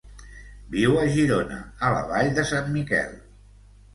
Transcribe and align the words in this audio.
Viu 0.75 0.95
a 1.01 1.03
Girona, 1.17 1.59
a 1.89 1.91
la 1.97 2.01
Vall 2.11 2.31
de 2.39 2.45
Sant 2.53 2.71
Miquel. 2.79 3.13